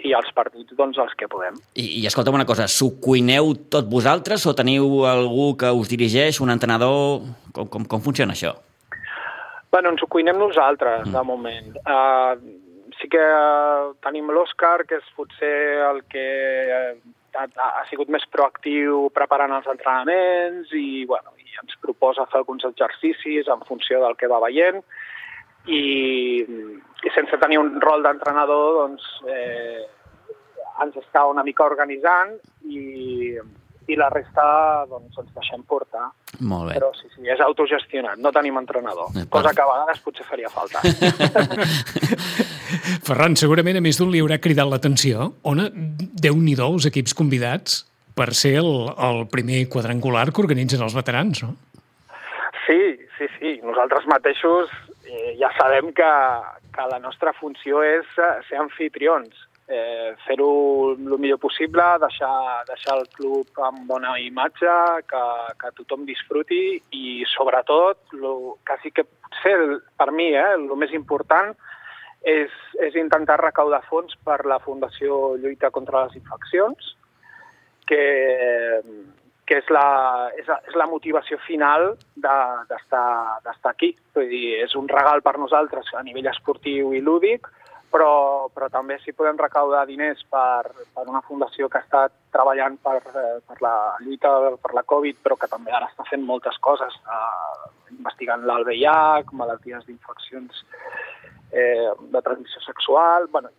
i 0.05 0.13
els 0.17 0.33
partits 0.37 0.75
doncs, 0.77 0.99
els 1.01 1.15
que 1.19 1.29
podem. 1.31 1.57
I, 1.79 1.87
i 2.01 2.07
escolta'm 2.09 2.37
una 2.39 2.49
cosa, 2.49 2.69
s'ho 2.69 2.93
cuineu 3.03 3.55
tot 3.73 3.89
vosaltres 3.91 4.45
o 4.47 4.55
teniu 4.59 5.05
algú 5.09 5.53
que 5.61 5.71
us 5.73 5.91
dirigeix, 5.93 6.41
un 6.45 6.53
entrenador? 6.55 7.23
Com, 7.53 7.71
com, 7.73 7.87
com 7.89 8.05
funciona 8.05 8.37
això? 8.37 8.55
Bueno, 9.73 9.95
ens 9.95 10.05
ho 10.05 10.11
cuinem 10.11 10.39
nosaltres, 10.41 11.07
mm. 11.07 11.15
de 11.17 11.25
moment. 11.25 11.73
Uh, 11.87 12.93
sí 13.01 13.09
que 13.13 13.23
uh, 13.23 13.95
tenim 14.05 14.29
l'Òscar, 14.35 14.83
que 14.89 15.01
és 15.01 15.13
potser 15.17 15.55
el 15.89 16.03
que 16.13 16.27
uh, 16.69 16.91
ha, 17.39 17.47
ha 17.49 17.85
sigut 17.89 18.13
més 18.13 18.27
proactiu 18.33 19.07
preparant 19.17 19.55
els 19.57 19.71
entrenaments 19.73 20.75
i, 20.77 21.07
bueno, 21.09 21.33
i 21.41 21.57
ens 21.63 21.79
proposa 21.85 22.29
fer 22.29 22.43
alguns 22.43 22.69
exercicis 22.69 23.49
en 23.49 23.65
funció 23.69 24.03
del 24.05 24.19
que 24.21 24.31
va 24.31 24.43
veient 24.45 24.83
i, 25.67 26.43
i 26.43 27.11
sense 27.15 27.39
tenir 27.43 27.59
un 27.61 27.77
rol 27.83 28.05
d'entrenador 28.05 28.79
doncs, 28.81 29.05
eh, 29.31 29.83
ens 30.83 30.97
està 30.99 31.25
una 31.29 31.45
mica 31.47 31.65
organitzant 31.67 32.35
i, 32.67 33.37
i 33.87 33.99
la 33.99 34.09
resta 34.13 34.45
doncs, 34.91 35.19
ens 35.21 35.31
deixem 35.37 35.63
portar. 35.69 36.09
Molt 36.41 36.71
bé. 36.71 36.79
Però 36.79 36.91
sí, 36.97 37.07
sí, 37.15 37.23
és 37.31 37.41
autogestionat, 37.45 38.19
no 38.19 38.33
tenim 38.35 38.59
entrenador, 38.59 39.13
eh, 39.15 39.27
cosa 39.31 39.55
que 39.55 39.63
a 39.63 39.71
vegades 39.71 40.03
potser 40.03 40.27
faria 40.27 40.51
falta. 40.51 40.83
Ferran, 43.07 43.37
segurament 43.39 43.79
a 43.79 43.85
més 43.85 43.99
d'un 44.01 44.11
li 44.11 44.23
haurà 44.23 44.41
cridat 44.43 44.71
l'atenció. 44.71 45.33
Ona, 45.49 45.69
déu-n'hi-do 45.73 46.67
els 46.75 46.89
equips 46.91 47.15
convidats 47.19 47.83
per 48.17 48.33
ser 48.37 48.57
el, 48.61 48.73
el 48.93 49.27
primer 49.33 49.65
quadrangular 49.73 50.29
que 50.31 50.43
organitzen 50.43 50.83
els 50.85 50.97
veterans, 50.97 51.43
no? 51.45 51.55
Sí, 52.67 52.81
sí, 53.19 53.29
sí. 53.39 53.55
Nosaltres 53.65 54.07
mateixos 54.11 54.73
eh, 55.13 55.37
ja 55.39 55.53
sabem 55.59 55.93
que, 55.93 56.11
que 56.73 56.85
la 56.91 56.99
nostra 56.99 57.35
funció 57.37 57.83
és 57.85 58.09
eh, 58.17 58.37
ser 58.49 58.61
anfitrions. 58.63 59.49
Eh, 59.73 60.13
fer-ho 60.27 60.49
el 60.97 61.19
millor 61.23 61.39
possible, 61.41 61.85
deixar, 62.03 62.65
deixar 62.69 62.97
el 62.99 63.07
club 63.15 63.61
amb 63.63 63.85
bona 63.89 64.17
imatge, 64.21 64.73
que, 65.09 65.23
que 65.61 65.71
tothom 65.79 66.03
disfruti 66.09 66.81
i 66.99 67.23
sobretot, 67.31 68.17
lo, 68.19 68.57
quasi 68.67 68.91
que 68.91 69.07
potser 69.07 69.79
per 70.01 70.11
mi 70.13 70.33
eh, 70.35 70.49
el 70.57 70.67
més 70.81 70.93
important 70.99 71.55
és, 72.23 72.53
és 72.83 72.99
intentar 72.99 73.39
recaudar 73.41 73.83
fons 73.89 74.19
per 74.27 74.43
la 74.51 74.61
Fundació 74.65 75.37
Lluita 75.43 75.71
contra 75.75 76.07
les 76.07 76.19
Infeccions, 76.21 76.93
que, 77.87 78.03
que 79.53 79.59
és, 79.61 79.69
la, 79.69 80.31
és, 80.41 80.47
és 80.49 80.77
la 80.81 80.89
motivació 80.89 81.37
final 81.45 81.91
d'estar 82.17 83.73
aquí. 83.73 83.93
Vull 84.17 84.31
dir, 84.31 84.47
és 84.65 84.73
un 84.81 84.89
regal 84.89 85.21
per 85.21 85.37
nosaltres 85.37 85.91
a 85.93 86.01
nivell 86.07 86.31
esportiu 86.31 86.95
i 86.97 87.03
lúdic, 87.05 87.51
però, 87.93 88.49
però 88.55 88.71
també 88.73 88.97
si 89.03 89.13
podem 89.13 89.37
recaudar 89.37 89.85
diners 89.91 90.25
per, 90.33 90.73
per 90.95 91.05
una 91.05 91.21
fundació 91.27 91.69
que 91.69 91.83
estat 91.85 92.15
treballant 92.33 92.79
per, 92.81 93.03
eh, 93.13 93.37
per 93.45 93.59
la 93.61 93.75
lluita 94.01 94.33
per 94.63 94.73
la 94.73 94.87
Covid, 94.89 95.21
però 95.21 95.37
que 95.37 95.51
també 95.53 95.77
ara 95.77 95.91
està 95.93 96.09
fent 96.09 96.25
moltes 96.25 96.57
coses, 96.65 96.97
eh, 97.05 97.71
investigant 97.93 98.49
l'ALVIH, 98.49 99.37
malalties 99.37 99.85
d'infeccions 99.85 100.65
eh, 101.53 101.93
de 101.93 102.25
transmissió 102.25 102.65
sexual... 102.65 103.29
Bueno, 103.29 103.53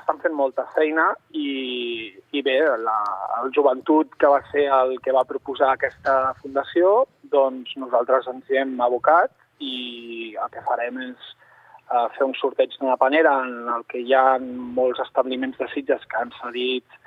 estan 0.00 0.20
fent 0.22 0.34
molta 0.36 0.64
feina 0.74 1.10
i, 1.36 2.12
i 2.32 2.42
bé, 2.44 2.56
la, 2.80 2.96
el 3.42 3.52
joventut 3.56 4.14
que 4.20 4.30
va 4.30 4.40
ser 4.50 4.66
el 4.72 4.96
que 5.04 5.14
va 5.14 5.26
proposar 5.28 5.74
aquesta 5.74 6.32
fundació, 6.40 7.04
doncs 7.34 7.76
nosaltres 7.80 8.28
ens 8.32 8.48
hi 8.48 8.62
hem 8.62 8.74
abocat 8.80 9.32
i 9.60 10.34
el 10.40 10.52
que 10.54 10.64
farem 10.68 10.98
és 11.10 11.30
a 11.92 12.06
fer 12.16 12.24
un 12.24 12.34
sorteig 12.38 12.72
d'una 12.78 12.96
panera 12.96 13.34
en 13.44 13.68
el 13.76 13.84
que 13.90 14.00
hi 14.00 14.14
ha 14.16 14.38
molts 14.40 15.02
establiments 15.04 15.58
de 15.60 15.68
Sitges 15.74 16.04
que 16.08 16.20
han 16.20 16.32
cedit 16.40 16.98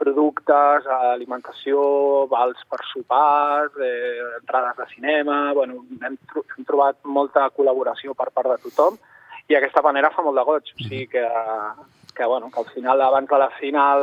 productes, 0.00 0.86
alimentació, 1.12 1.80
vals 2.30 2.62
per 2.72 2.80
sopar, 2.88 3.68
eh, 3.84 4.38
entrades 4.40 4.78
de 4.78 4.86
cinema... 4.94 5.52
Bueno, 5.52 5.84
hem, 6.00 6.16
hem 6.40 6.64
trobat 6.64 6.96
molta 7.04 7.50
col·laboració 7.56 8.16
per 8.16 8.30
part 8.32 8.48
de 8.54 8.56
tothom 8.64 8.96
i 9.50 9.58
aquesta 9.58 9.82
panera 9.84 10.12
fa 10.14 10.24
molt 10.24 10.40
de 10.40 10.46
goig. 10.48 10.72
O 10.72 10.86
sigui 10.86 11.04
que, 11.12 11.26
que, 12.20 12.26
bueno, 12.26 12.50
que 12.50 12.60
al 12.60 12.66
final, 12.74 13.00
abans 13.00 13.28
de 13.30 13.38
la 13.38 13.48
final, 13.56 14.02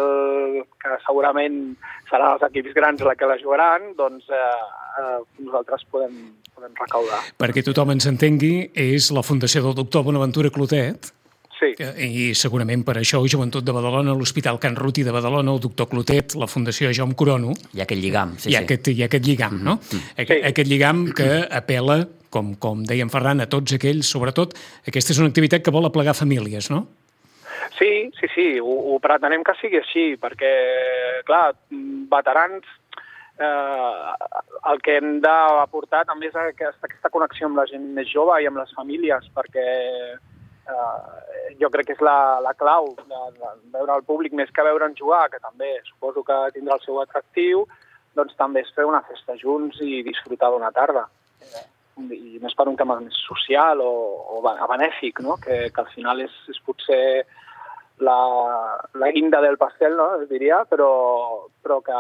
que 0.81 0.95
segurament 1.05 1.75
seran 2.09 2.31
els 2.33 2.45
equips 2.47 2.73
grans 2.73 3.03
la 3.05 3.13
que 3.13 3.29
la 3.29 3.35
jugaran, 3.37 3.91
doncs 3.99 4.25
eh, 4.33 4.39
eh, 5.03 5.19
nosaltres 5.45 5.83
podem, 5.93 6.15
podem 6.55 6.73
recaudar. 6.79 7.19
Perquè 7.37 7.61
tothom 7.67 7.93
ens 7.93 8.09
entengui, 8.09 8.71
és 8.73 9.11
la 9.13 9.21
Fundació 9.21 9.61
del 9.67 9.77
doctor 9.77 10.07
Bonaventura 10.09 10.49
Clotet, 10.49 11.13
Sí. 11.57 11.71
I 11.73 12.35
segurament 12.37 12.83
per 12.85 12.99
això 12.99 13.17
Joventut 13.25 13.65
de 13.65 13.73
Badalona, 13.73 14.13
l'Hospital 14.13 14.59
Can 14.61 14.75
Ruti 14.77 15.01
de 15.01 15.09
Badalona, 15.09 15.55
el 15.55 15.61
doctor 15.63 15.87
Clotet, 15.89 16.35
la 16.37 16.45
Fundació 16.45 16.91
Jaume 16.93 17.15
Corono... 17.17 17.55
Hi 17.73 17.81
ha 17.81 17.87
aquest 17.87 18.03
lligam, 18.03 18.35
sí, 18.37 18.51
hi 18.51 18.53
ha 18.53 18.59
sí. 18.59 18.67
Aquest, 18.67 18.91
hi 18.93 19.01
ha 19.01 19.07
aquest 19.09 19.25
lligam, 19.25 19.55
no? 19.63 19.79
Mm 19.79 19.97
-hmm. 19.97 20.21
Aqu 20.21 20.35
sí. 20.35 20.45
Aquest 20.51 20.69
lligam 20.69 21.01
que 21.17 21.47
apela, 21.49 21.97
com, 22.29 22.53
com 22.61 22.85
deia 22.85 23.01
en 23.01 23.09
Ferran, 23.09 23.41
a 23.41 23.49
tots 23.49 23.73
aquells, 23.73 24.05
sobretot, 24.05 24.53
aquesta 24.85 25.13
és 25.13 25.17
una 25.17 25.33
activitat 25.33 25.63
que 25.63 25.71
vol 25.71 25.89
aplegar 25.89 26.13
famílies, 26.13 26.69
no? 26.69 26.85
Sí, 27.75 28.11
sí, 28.19 28.27
sí, 28.33 28.47
ho, 28.59 28.73
ho 28.93 28.99
pretenem 29.03 29.43
que 29.43 29.55
sigui 29.59 29.79
així, 29.81 30.05
perquè, 30.21 30.51
clar, 31.27 31.51
veterans 32.11 32.65
eh, 33.39 34.13
el 34.71 34.81
que 34.81 34.97
hem 34.97 35.19
d'aportar 35.23 36.05
també 36.09 36.31
és 36.31 36.37
aquesta, 36.39 36.87
aquesta 36.87 37.11
connexió 37.13 37.49
amb 37.49 37.59
la 37.61 37.67
gent 37.69 37.85
més 37.97 38.09
jove 38.11 38.39
i 38.41 38.47
amb 38.49 38.61
les 38.61 38.73
famílies, 38.77 39.29
perquè 39.35 39.67
eh, 40.17 41.53
jo 41.61 41.71
crec 41.73 41.89
que 41.89 41.97
és 41.97 42.03
la, 42.05 42.39
la 42.43 42.53
clau 42.57 42.93
de, 42.97 43.23
de 43.37 43.53
veure 43.75 43.99
el 43.99 44.05
públic 44.07 44.35
més 44.37 44.51
que 44.53 44.65
veure'n 44.65 44.97
jugar, 44.97 45.27
que 45.33 45.41
també 45.43 45.75
suposo 45.87 46.25
que 46.27 46.39
tindrà 46.55 46.77
el 46.77 46.85
seu 46.85 47.01
atractiu, 47.01 47.65
doncs 48.17 48.37
també 48.37 48.63
és 48.65 48.73
fer 48.75 48.87
una 48.89 49.03
festa 49.07 49.37
junts 49.37 49.81
i 49.85 50.01
disfrutar 50.05 50.51
d'una 50.51 50.73
tarda. 50.73 51.07
Eh, 51.41 51.65
I 51.97 52.37
més 52.41 52.53
per 52.53 52.67
un 52.69 52.75
tema 52.77 52.99
més 53.01 53.15
social 53.25 53.81
o, 53.81 53.93
o 54.37 54.41
benèfic, 54.45 55.21
no? 55.25 55.37
que, 55.41 55.67
que 55.73 55.81
al 55.81 55.89
final 55.93 56.21
és, 56.21 56.33
és 56.51 56.59
potser 56.65 57.25
la, 57.99 58.17
la 58.93 59.11
guinda 59.11 59.41
del 59.41 59.57
pastel, 59.57 59.95
no? 59.97 60.21
es 60.21 60.29
diria, 60.29 60.63
però, 60.69 60.89
però 61.63 61.79
que, 61.85 61.97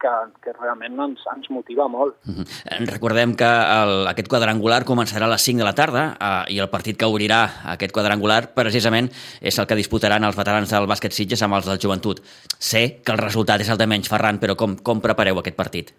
que, 0.00 0.12
que 0.44 0.54
realment 0.56 0.98
ens, 1.02 1.24
ens 1.34 1.50
motiva 1.52 1.88
molt. 1.88 2.16
Uh 2.26 2.40
-huh. 2.40 2.90
Recordem 2.90 3.34
que 3.34 3.48
el, 3.48 4.06
aquest 4.08 4.28
quadrangular 4.28 4.84
començarà 4.84 5.24
a 5.24 5.32
les 5.34 5.42
5 5.42 5.58
de 5.58 5.64
la 5.64 5.74
tarda 5.74 6.16
eh, 6.20 6.52
i 6.54 6.58
el 6.58 6.68
partit 6.68 6.96
que 6.96 7.06
obrirà 7.06 7.62
aquest 7.64 7.92
quadrangular 7.92 8.54
precisament 8.54 9.10
és 9.40 9.58
el 9.58 9.66
que 9.66 9.74
disputaran 9.74 10.24
els 10.24 10.36
veterans 10.36 10.70
del 10.70 10.86
bàsquet 10.86 11.12
Sitges 11.12 11.42
amb 11.42 11.54
els 11.54 11.66
del 11.66 11.80
joventut. 11.80 12.20
Sé 12.58 13.00
que 13.04 13.12
el 13.12 13.18
resultat 13.18 13.60
és 13.60 13.68
el 13.68 13.78
de 13.78 13.86
menys, 13.86 14.08
Ferran, 14.08 14.38
però 14.38 14.56
com, 14.56 14.76
com 14.76 15.00
prepareu 15.00 15.38
aquest 15.38 15.56
partit? 15.56 15.94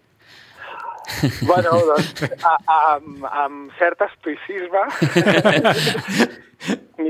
Bueno, 1.41 1.71
doncs, 1.71 2.23
a, 2.43 2.57
a, 2.65 2.95
amb, 2.95 3.25
amb 3.25 3.71
cert 3.79 4.01
estoicisme 4.01 4.83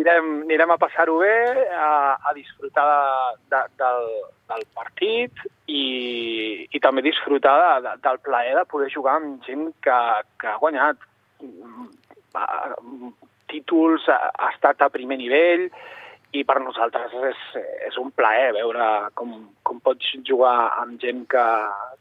anirem, 0.10 0.42
anirem 0.48 0.72
a 0.74 0.78
passar-ho 0.78 1.20
bé, 1.20 1.68
a, 1.74 2.18
a 2.30 2.34
disfrutar 2.34 2.86
de, 2.90 3.38
de, 3.54 3.62
del, 3.82 4.08
del 4.52 4.66
partit 4.76 5.32
i, 5.68 6.68
i 6.72 6.82
també 6.82 7.04
disfrutar 7.06 7.56
de, 7.62 7.72
de, 7.88 7.96
del 8.08 8.20
plaer 8.26 8.56
de 8.58 8.66
poder 8.70 8.90
jugar 8.94 9.20
amb 9.20 9.46
gent 9.46 9.70
que, 9.84 10.00
que 10.42 10.50
ha 10.50 10.58
guanyat 10.62 10.98
títols, 13.50 14.06
ha 14.10 14.52
estat 14.54 14.82
a 14.86 14.92
primer 14.94 15.18
nivell 15.18 15.70
i 16.38 16.44
per 16.46 16.60
nosaltres 16.62 17.14
és, 17.32 17.46
és 17.88 17.98
un 17.98 18.12
plaer 18.14 18.52
veure 18.54 18.86
com, 19.18 19.34
com 19.66 19.80
pots 19.82 20.14
jugar 20.28 20.70
amb 20.78 21.00
gent 21.02 21.26
que, 21.30 21.46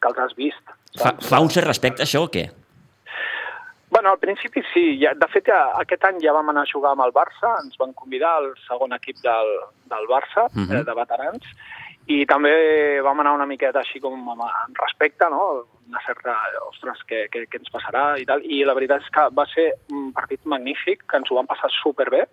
que 0.00 0.10
els 0.10 0.24
has 0.24 0.34
vist. 0.36 0.74
Fa, 1.00 1.14
fa 1.16 1.40
un 1.40 1.48
cert 1.52 1.68
respecte 1.68 2.04
això 2.04 2.26
o 2.26 2.32
què? 2.32 2.48
Bueno, 3.90 4.10
al 4.10 4.18
principi 4.18 4.62
sí. 4.72 4.98
Ja, 5.00 5.14
de 5.16 5.28
fet, 5.32 5.48
ja, 5.48 5.72
aquest 5.80 6.04
any 6.04 6.20
ja 6.22 6.34
vam 6.36 6.50
anar 6.52 6.66
a 6.66 6.70
jugar 6.70 6.92
amb 6.92 7.06
el 7.06 7.14
Barça, 7.16 7.54
ens 7.62 7.76
van 7.80 7.94
convidar 7.96 8.34
al 8.36 8.52
segon 8.66 8.92
equip 8.96 9.20
del, 9.24 9.52
del 9.88 10.08
Barça, 10.10 10.46
uh 10.48 10.54
-huh. 10.54 10.80
eh, 10.80 10.84
de 10.84 10.94
veterans, 10.94 11.44
i 12.06 12.24
també 12.26 13.00
vam 13.04 13.20
anar 13.20 13.34
una 13.36 13.46
miqueta 13.46 13.80
així 13.80 14.00
com 14.00 14.14
amb, 14.14 14.42
amb 14.42 14.78
respecte, 14.80 15.28
no? 15.30 15.64
una 15.88 16.00
certa, 16.06 16.36
ostres, 16.68 16.98
què, 17.08 17.28
què, 17.32 17.46
què 17.48 17.58
ens 17.58 17.72
passarà 17.72 18.18
i 18.20 18.24
tal, 18.24 18.40
i 18.44 18.64
la 18.64 18.74
veritat 18.74 19.02
és 19.02 19.10
que 19.10 19.28
va 19.32 19.46
ser 19.46 19.72
un 19.90 20.12
partit 20.12 20.40
magnífic, 20.44 21.04
que 21.08 21.16
ens 21.16 21.30
ho 21.30 21.34
vam 21.34 21.46
passar 21.46 21.70
superbé, 21.70 22.26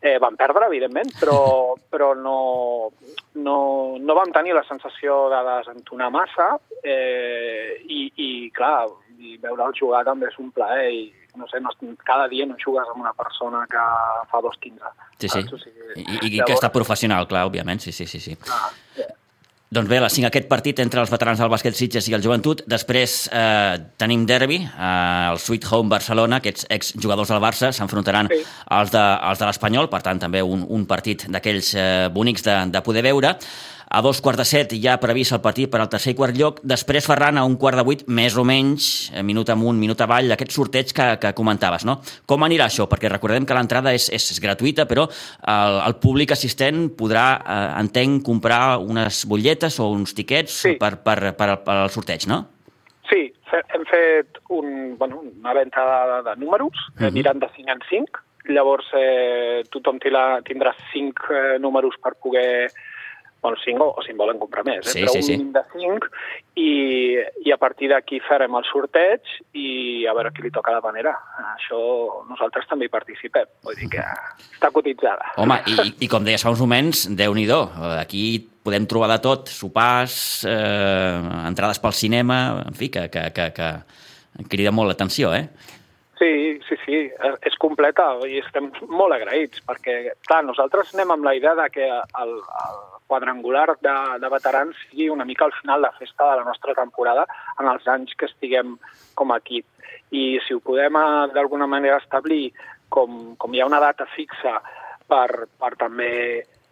Eh, 0.00 0.16
vam 0.22 0.36
perdre, 0.38 0.68
evidentment, 0.68 1.10
però, 1.18 1.74
però 1.92 2.12
no, 2.14 2.92
no, 3.34 3.56
no 3.98 4.14
vam 4.14 4.30
tenir 4.30 4.54
la 4.54 4.62
sensació 4.68 5.24
de 5.32 5.40
desentonar 5.48 6.12
massa 6.14 6.52
eh, 6.84 7.82
i, 7.82 8.04
i, 8.14 8.28
clar, 8.54 8.86
i 9.18 9.36
veure'l 9.42 9.74
jugar 9.76 10.04
també 10.06 10.28
és 10.30 10.38
un 10.38 10.50
plaer 10.54 10.90
i 10.94 11.06
no 11.38 11.46
sé, 11.50 11.60
no, 11.62 11.70
cada 12.06 12.26
dia 12.30 12.46
no 12.46 12.56
jugues 12.58 12.88
amb 12.90 13.04
una 13.04 13.12
persona 13.14 13.62
que 13.70 13.84
fa 14.30 14.40
2.15. 14.42 14.90
Sí, 15.20 15.28
sí, 15.28 15.44
o 15.44 15.60
sigui, 15.60 15.92
I, 15.94 16.02
i 16.02 16.30
llavors... 16.32 16.48
que 16.48 16.56
està 16.56 16.72
professional, 16.74 17.28
clar, 17.30 17.46
òbviament, 17.46 17.82
sí, 17.84 17.94
sí, 17.94 18.08
sí. 18.10 18.20
sí. 18.22 18.34
Ah, 18.50 18.70
sí. 18.96 19.06
Doncs 19.68 19.90
bé, 19.90 19.98
a 20.00 20.06
les 20.06 20.14
5 20.16 20.24
aquest 20.30 20.46
partit 20.48 20.78
entre 20.80 21.02
els 21.02 21.10
veterans 21.12 21.40
del 21.42 21.50
bàsquet 21.52 21.76
Sitges 21.76 22.06
i 22.08 22.14
el 22.16 22.22
Joventut. 22.24 22.62
Després 22.72 23.16
eh, 23.28 23.76
tenim 24.00 24.22
derbi, 24.26 24.62
eh, 24.64 25.26
el 25.28 25.40
Sweet 25.44 25.66
Home 25.68 25.92
Barcelona, 25.92 26.38
aquests 26.40 26.64
exjugadors 26.72 27.28
del 27.28 27.42
Barça 27.44 27.68
s'enfrontaran 27.76 28.30
sí. 28.32 28.38
als 28.78 28.94
de, 28.94 29.02
als 29.02 29.42
de 29.42 29.50
l'Espanyol, 29.50 29.90
per 29.92 30.00
tant 30.06 30.22
també 30.24 30.40
un, 30.40 30.64
un 30.64 30.86
partit 30.88 31.26
d'aquells 31.28 31.74
eh, 31.76 32.06
bonics 32.14 32.48
de, 32.48 32.56
de 32.72 32.82
poder 32.86 33.04
veure. 33.10 33.34
A 33.90 34.02
dos 34.04 34.20
quarts 34.20 34.36
de 34.42 34.44
set 34.44 34.72
ja 34.82 34.98
previst 35.00 35.32
el 35.32 35.40
partit 35.40 35.70
per 35.72 35.80
al 35.80 35.88
tercer 35.88 36.12
i 36.12 36.16
quart 36.18 36.36
lloc. 36.36 36.60
Després, 36.60 37.06
Ferran, 37.08 37.38
a 37.40 37.44
un 37.48 37.56
quart 37.56 37.78
de 37.80 37.84
vuit, 37.86 38.02
més 38.08 38.36
o 38.36 38.44
menys, 38.44 39.08
eh, 39.14 39.22
minut 39.24 39.48
amunt, 39.48 39.78
minut 39.80 40.00
avall, 40.04 40.28
aquest 40.34 40.52
sorteig 40.52 40.92
que, 40.92 41.06
que 41.22 41.32
comentaves, 41.32 41.86
no? 41.88 41.98
Com 42.28 42.44
anirà 42.44 42.66
això? 42.68 42.84
Perquè 42.90 43.08
recordem 43.08 43.46
que 43.48 43.56
l'entrada 43.56 43.94
és, 43.96 44.10
és 44.12 44.42
gratuïta, 44.44 44.84
però 44.90 45.06
el, 45.08 45.80
el 45.86 45.96
públic 46.02 46.36
assistent 46.36 46.90
podrà, 46.98 47.26
eh, 47.40 47.64
entenc, 47.80 48.20
comprar 48.26 48.78
unes 48.84 49.24
butlletes 49.30 49.80
o 49.80 49.88
uns 49.96 50.12
tiquets 50.12 50.60
sí. 50.66 50.76
per, 50.76 50.98
per, 51.00 51.32
per, 51.38 51.54
per 51.64 51.80
al 51.86 51.92
sorteig, 51.94 52.28
no? 52.28 52.44
Sí, 53.08 53.24
hem 53.72 53.84
fet 53.88 54.36
un, 54.52 54.98
bueno, 55.00 55.22
una 55.24 55.54
venda 55.56 55.84
de, 55.88 56.22
de 56.28 56.36
números, 56.44 56.76
uh 56.76 57.06
-huh. 57.06 57.12
mirant 57.12 57.40
de 57.40 57.48
5 57.56 57.72
en 57.72 57.80
5, 57.88 58.20
llavors 58.52 58.86
eh, 58.92 59.64
tothom 59.70 59.98
tindrà 59.98 60.74
5 60.92 61.32
eh, 61.32 61.58
números 61.58 61.96
per 62.02 62.14
poder 62.20 62.70
bueno, 63.42 63.56
5 63.64 63.84
o, 63.84 63.94
o 63.98 64.02
si 64.02 64.10
en 64.12 64.18
volen 64.18 64.38
comprar 64.38 64.64
més, 64.66 64.82
eh? 64.86 64.90
sí, 64.90 65.04
però 65.04 65.14
sí, 65.14 65.22
sí. 65.22 65.36
un 65.38 65.52
de 65.54 65.62
5 65.72 66.10
i, 66.58 66.70
i 67.46 67.54
a 67.54 67.58
partir 67.60 67.92
d'aquí 67.92 68.18
farem 68.26 68.56
el 68.58 68.66
sorteig 68.66 69.32
i 69.54 69.68
a 70.10 70.14
veure 70.16 70.32
qui 70.34 70.44
li 70.44 70.52
toca 70.54 70.74
la 70.74 70.82
panera. 70.84 71.14
Això 71.54 71.78
nosaltres 72.28 72.68
també 72.70 72.88
hi 72.88 72.92
participem, 72.92 73.48
vull 73.66 73.78
dir 73.78 73.90
que 73.94 74.02
està 74.02 74.72
cotitzada. 74.74 75.32
Home, 75.38 75.60
i, 75.70 75.88
i 76.06 76.10
com 76.10 76.26
deies 76.26 76.42
fa 76.42 76.52
uns 76.54 76.62
moments, 76.64 77.06
déu 77.14 77.36
nhi 77.36 77.46
aquí 77.98 78.24
podem 78.68 78.84
trobar 78.90 79.08
de 79.14 79.22
tot, 79.24 79.48
sopars, 79.48 80.44
eh, 80.44 81.16
entrades 81.48 81.80
pel 81.80 81.94
cinema, 81.96 82.64
en 82.66 82.76
fi, 82.76 82.90
que, 82.92 83.06
que, 83.08 83.30
que, 83.32 83.50
que 83.56 84.48
crida 84.50 84.74
molt 84.74 84.92
l'atenció, 84.92 85.32
eh? 85.32 85.46
Sí, 86.18 86.58
sí, 86.66 86.76
sí, 86.84 86.98
és 87.46 87.56
completa 87.62 88.10
i 88.26 88.40
estem 88.42 88.72
molt 88.90 89.14
agraïts 89.14 89.62
perquè, 89.66 90.16
clar, 90.26 90.42
nosaltres 90.44 90.90
anem 90.94 91.14
amb 91.14 91.28
la 91.28 91.34
idea 91.38 91.54
de 91.54 91.68
que 91.70 91.86
el, 91.86 92.32
el 92.34 92.80
quadrangular 93.08 93.72
de, 93.80 93.96
de 94.22 94.30
veterans 94.30 94.76
sigui 94.88 95.08
una 95.10 95.24
mica 95.24 95.46
al 95.46 95.56
final 95.60 95.82
de 95.82 95.90
festa 95.98 96.30
de 96.30 96.36
la 96.40 96.44
nostra 96.44 96.74
temporada 96.76 97.26
en 97.58 97.70
els 97.72 97.88
anys 97.88 98.14
que 98.14 98.28
estiguem 98.28 98.76
com 99.18 99.32
a 99.32 99.40
equip. 99.42 99.66
I 100.12 100.38
si 100.46 100.54
ho 100.54 100.60
podem 100.64 101.00
eh, 101.00 101.08
d'alguna 101.34 101.66
manera 101.66 101.98
establir 101.98 102.52
com, 102.88 103.34
com 103.40 103.54
hi 103.54 103.64
ha 103.64 103.70
una 103.70 103.82
data 103.82 104.06
fixa 104.14 104.58
per, 105.08 105.48
per 105.58 105.74
també 105.80 106.12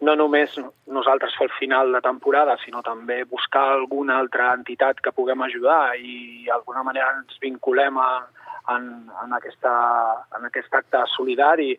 no 0.05 0.13
només 0.13 0.53
nosaltres 0.93 1.33
fer 1.37 1.47
el 1.47 1.55
final 1.57 1.91
de 1.95 2.01
temporada, 2.05 2.57
sinó 2.61 2.83
també 2.85 3.23
buscar 3.25 3.63
alguna 3.73 4.19
altra 4.21 4.51
entitat 4.53 5.01
que 5.01 5.13
puguem 5.13 5.41
ajudar 5.41 5.97
i 5.97 6.45
d'alguna 6.45 6.83
manera 6.85 7.15
ens 7.17 7.39
vinculem 7.41 7.97
a, 7.97 8.11
en, 8.75 8.91
en, 9.23 9.33
aquesta, 9.33 9.73
en 10.37 10.45
aquest 10.49 10.73
acte 10.73 11.01
solidari 11.15 11.71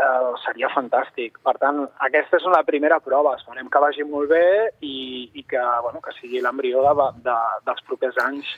eh, 0.00 0.32
seria 0.44 0.70
fantàstic. 0.74 1.38
Per 1.44 1.56
tant, 1.62 1.84
aquesta 2.08 2.40
és 2.40 2.48
una 2.48 2.62
primera 2.66 3.00
prova. 3.04 3.36
Esperem 3.38 3.70
que 3.70 3.82
vagi 3.84 4.06
molt 4.08 4.32
bé 4.32 4.44
i, 4.80 5.30
i 5.34 5.44
que, 5.44 5.62
bueno, 5.84 6.02
que 6.04 6.14
sigui 6.18 6.42
l'embrió 6.44 6.84
de, 6.86 7.08
de, 7.28 7.38
dels 7.68 7.88
propers 7.88 8.20
anys 8.24 8.54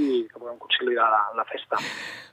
i 0.00 0.24
que 0.28 0.38
puguem 0.38 0.58
consolidar 0.60 1.08
la, 1.12 1.22
la 1.36 1.48
festa. 1.48 1.80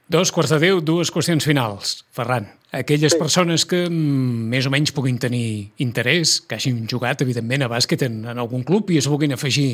Dos 0.10 0.32
quarts 0.34 0.50
de 0.56 0.58
deu, 0.64 0.80
dues 0.82 1.12
qüestions 1.14 1.46
finals. 1.46 2.00
Ferran, 2.18 2.48
aquelles 2.74 3.14
sí. 3.14 3.20
persones 3.20 3.66
que 3.70 3.84
mm, 3.86 4.48
més 4.50 4.66
o 4.66 4.72
menys 4.74 4.94
puguin 4.96 5.20
tenir 5.22 5.70
interès, 5.86 6.40
que 6.42 6.58
hagin 6.58 6.80
jugat, 6.90 7.22
evidentment, 7.22 7.68
a 7.68 7.70
bàsquet 7.70 8.08
en, 8.08 8.24
en 8.32 8.42
algun 8.42 8.66
club 8.66 8.90
i 8.90 8.98
es 8.98 9.10
vulguin 9.12 9.36
afegir 9.36 9.68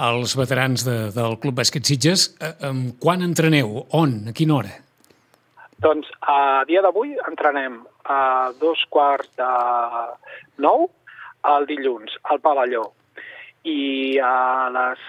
als 0.00 0.38
veterans 0.40 0.86
de, 0.88 0.96
del 1.12 1.36
Club 1.42 1.60
Bàsquet 1.60 1.84
Sitges, 1.84 2.30
eh, 2.40 2.54
eh, 2.54 2.72
quan 3.02 3.26
entreneu? 3.26 3.82
On? 4.00 4.16
A 4.30 4.36
quina 4.36 4.56
hora? 4.56 4.72
Doncs 5.84 6.08
a 6.22 6.64
dia 6.64 6.80
d'avui 6.80 7.12
entrenem 7.28 7.82
a 8.04 8.52
dos 8.60 8.84
quarts 8.90 9.30
de 9.38 9.50
nou 10.62 10.88
el 11.54 11.66
dilluns 11.68 12.16
al 12.30 12.40
pavelló 12.44 12.88
i 13.64 14.18
a 14.20 14.68
les 14.72 15.00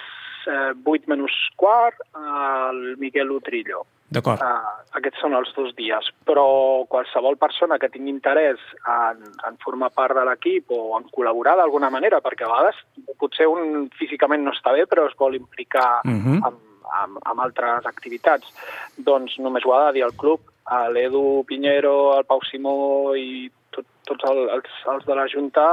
eh, 0.48 0.72
8 0.84 1.12
menys 1.12 1.36
quart 1.60 2.00
al 2.16 2.96
Miguel 3.02 3.32
Utrillo. 3.36 3.86
D'acord. 4.16 4.40
Uh, 4.40 4.84
aquests 5.00 5.24
són 5.24 5.34
els 5.34 5.50
dos 5.58 5.72
dies, 5.76 6.08
però 6.30 6.46
qualsevol 6.92 7.40
persona 7.42 7.80
que 7.82 7.90
tingui 7.92 8.14
interès 8.14 8.62
en, 8.86 9.24
en 9.48 9.58
formar 9.64 9.90
part 9.98 10.16
de 10.16 10.24
l'equip 10.30 10.72
o 10.72 10.94
en 11.00 11.08
col·laborar 11.16 11.56
d'alguna 11.58 11.90
manera, 11.92 12.22
perquè 12.24 12.46
a 12.46 12.52
vegades 12.52 12.84
potser 13.20 13.50
un 13.50 13.90
físicament 13.98 14.46
no 14.46 14.54
està 14.54 14.76
bé 14.78 14.86
però 14.88 15.08
es 15.10 15.18
vol 15.18 15.36
implicar 15.36 16.06
uh 16.06 16.12
mhm. 16.12 16.22
-huh. 16.22 16.48
amb, 16.48 16.60
amb, 17.02 17.18
amb 17.26 17.40
altres 17.42 17.86
activitats, 17.86 18.54
doncs 18.98 19.40
només 19.40 19.66
ho 19.66 19.74
ha 19.74 19.88
de 19.88 19.94
dir 19.98 20.04
al 20.06 20.14
club. 20.14 20.40
L'Edu 20.66 21.44
Pinheiro, 21.46 22.18
el 22.18 22.26
Pau 22.26 22.42
Simó 22.50 23.14
i 23.14 23.52
tot, 23.76 23.86
tots 24.10 24.26
el, 24.32 24.40
els, 24.50 24.78
els 24.94 25.06
de 25.06 25.18
la 25.18 25.28
Junta 25.30 25.66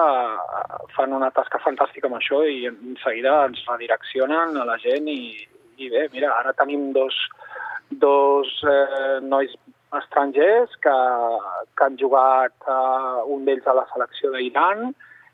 fan 0.97 1.15
una 1.17 1.31
tasca 1.33 1.61
fantàstica 1.65 2.11
amb 2.11 2.19
això 2.19 2.43
i 2.45 2.67
en 2.69 2.99
seguida 3.05 3.39
ens 3.47 3.63
redireccionen 3.69 4.59
a 4.61 4.67
la 4.69 4.77
gent 4.83 5.09
i, 5.09 5.47
i 5.81 5.89
bé, 5.93 6.09
mira, 6.13 6.35
ara 6.37 6.53
tenim 6.59 6.91
dos, 6.93 7.17
dos 8.05 8.53
eh, 8.69 9.21
nois 9.25 9.55
estrangers 9.97 10.77
que, 10.85 10.99
que 11.77 11.89
han 11.89 11.97
jugat 12.01 12.69
eh, 12.69 13.25
un 13.33 13.49
d'ells 13.49 13.67
a 13.69 13.77
la 13.81 13.89
selecció 13.95 14.33
d'Iran 14.37 14.91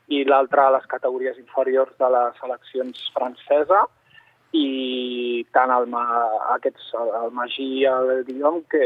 i 0.09 0.23
l'altre 0.25 0.63
a 0.63 0.73
les 0.77 0.87
categories 0.91 1.37
inferiors 1.37 1.91
de 1.99 2.09
les 2.15 2.39
seleccions 2.41 3.09
francesa 3.15 3.83
i 4.55 5.45
tant 5.53 5.71
el, 5.73 5.85
aquests, 6.55 6.91
el 6.97 7.31
Magí 7.37 7.67
i 7.81 7.85
el 7.89 8.23
Guillaume 8.27 8.63
que 8.71 8.83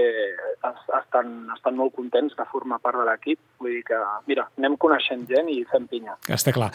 estan, 0.99 1.33
estan 1.55 1.77
molt 1.79 1.95
contents 1.95 2.35
de 2.37 2.45
formar 2.51 2.81
part 2.83 2.99
de 2.99 3.07
l'equip. 3.07 3.39
Vull 3.63 3.77
dir 3.77 3.83
que, 3.87 3.99
mira, 4.27 4.49
anem 4.59 4.77
coneixent 4.79 5.25
gent 5.29 5.51
i 5.51 5.61
fem 5.71 5.87
pinya. 5.91 6.17
Està 6.27 6.55
clar. 6.55 6.73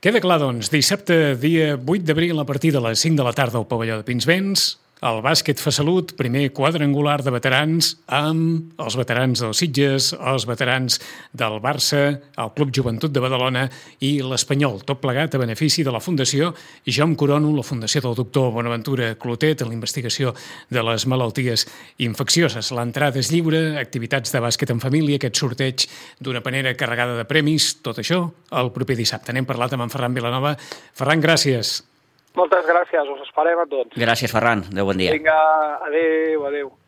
Queda 0.00 0.22
clar, 0.24 0.38
doncs, 0.40 0.70
dissabte, 0.72 1.34
dia 1.36 1.74
8 1.76 2.06
d'abril, 2.08 2.38
a 2.40 2.46
partir 2.48 2.72
de 2.72 2.80
les 2.80 3.02
5 3.04 3.18
de 3.18 3.26
la 3.26 3.34
tarda 3.36 3.60
al 3.60 3.66
pavelló 3.68 3.98
de 4.00 4.06
Pinsbens, 4.06 4.70
el 5.00 5.20
bàsquet 5.24 5.60
fa 5.60 5.72
salut, 5.72 6.12
primer 6.18 6.50
quadrangular 6.52 7.20
de 7.24 7.32
veterans 7.32 7.94
amb 8.12 8.76
els 8.80 8.96
veterans 9.00 9.40
dels 9.40 9.62
Sitges, 9.62 10.10
els 10.12 10.44
veterans 10.48 10.98
del 11.32 11.56
Barça, 11.64 12.02
el 12.20 12.52
Club 12.56 12.72
Joventut 12.76 13.12
de 13.14 13.22
Badalona 13.24 13.64
i 14.04 14.18
l'Espanyol, 14.20 14.82
tot 14.84 15.00
plegat 15.00 15.34
a 15.34 15.40
benefici 15.40 15.84
de 15.86 15.94
la 15.94 16.02
Fundació 16.04 16.52
Jo 16.86 17.08
em 17.08 17.16
corono, 17.16 17.54
la 17.56 17.64
Fundació 17.64 18.04
del 18.04 18.18
doctor 18.18 18.52
Bonaventura 18.52 19.14
Clotet 19.20 19.64
en 19.64 19.72
la 19.72 19.78
investigació 19.78 20.34
de 20.68 20.84
les 20.84 21.06
malalties 21.08 21.66
infeccioses. 21.98 22.72
L'entrada 22.76 23.20
és 23.20 23.32
lliure, 23.32 23.80
activitats 23.80 24.32
de 24.34 24.44
bàsquet 24.44 24.72
en 24.74 24.84
família, 24.84 25.16
aquest 25.16 25.40
sorteig 25.40 25.88
d'una 26.20 26.44
panera 26.44 26.76
carregada 26.76 27.16
de 27.16 27.28
premis, 27.28 27.72
tot 27.80 28.02
això 28.02 28.26
el 28.52 28.74
proper 28.76 29.00
dissabte. 29.00 29.32
N'hem 29.32 29.48
parlat 29.48 29.72
amb 29.76 29.88
en 29.88 29.94
Ferran 29.94 30.16
Vilanova. 30.16 30.58
Ferran, 30.92 31.24
gràcies. 31.24 31.89
Moltes 32.38 32.66
gràcies, 32.66 33.08
us 33.10 33.24
esperem 33.26 33.58
a 33.58 33.66
tots. 33.66 33.96
Gràcies, 33.98 34.30
Ferran. 34.30 34.62
Adéu, 34.70 34.86
bon 34.86 35.00
dia. 35.00 35.12
Vinga, 35.16 35.38
adéu, 35.88 36.46
adéu. 36.46 36.70